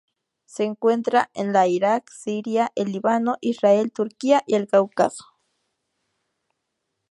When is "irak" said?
1.67-2.09